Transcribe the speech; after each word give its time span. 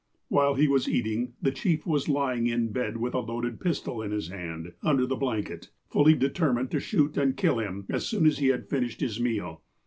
While 0.29 0.55
he 0.55 0.67
was 0.67 0.89
eating, 0.89 1.33
the 1.43 1.51
chief 1.51 1.85
was 1.85 2.09
lying 2.09 2.47
in 2.47 2.69
bed 2.71 2.97
with 2.97 3.13
a 3.13 3.19
loaded 3.19 3.59
pistol 3.59 4.01
in 4.01 4.09
his 4.09 4.29
hand 4.29 4.73
under 4.81 5.05
the 5.05 5.15
blanket, 5.15 5.69
fully 5.91 6.15
deter 6.15 6.53
mined 6.53 6.71
to 6.71 6.79
shoot 6.79 7.17
and 7.17 7.37
kill 7.37 7.59
him 7.59 7.85
as 7.87 8.07
soon 8.07 8.25
as 8.25 8.39
he 8.39 8.47
had 8.47 8.67
finished 8.67 9.01
his 9.01 9.19
meal. 9.19 9.61